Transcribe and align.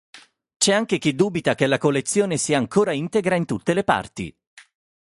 C'è 0.57 0.73
anche 0.73 0.97
chi 0.97 1.13
dubita 1.13 1.53
che 1.53 1.67
la 1.67 1.77
collezione 1.77 2.37
sia 2.37 2.57
ancora 2.57 2.91
integra 2.91 3.35
in 3.35 3.45
tutte 3.45 3.75
le 3.75 3.83
parti. 3.83 4.35